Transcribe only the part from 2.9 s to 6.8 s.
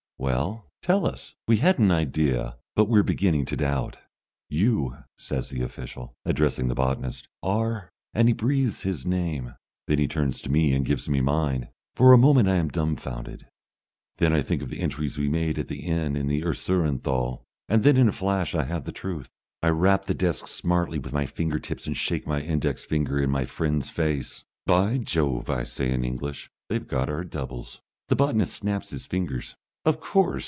beginning to doubt." "You," says the official, addressing the